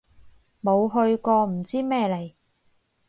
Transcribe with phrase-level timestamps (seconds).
[0.63, 2.33] 冇去過唔知咩嚟